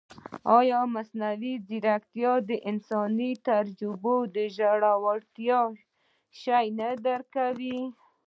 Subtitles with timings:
[0.57, 5.77] ایا مصنوعي ځیرکتیا د انساني تجربې ژورتیا نه
[6.41, 6.67] شي
[7.05, 7.79] درک کولی؟